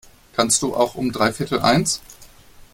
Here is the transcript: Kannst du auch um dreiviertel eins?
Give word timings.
Kannst 0.33 0.63
du 0.63 0.73
auch 0.75 0.95
um 0.95 1.11
dreiviertel 1.11 1.59
eins? 1.61 2.01